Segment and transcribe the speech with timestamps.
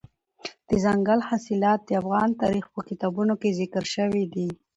[0.69, 4.49] دځنګل حاصلات د افغان تاریخ په کتابونو کې ذکر شوي دي.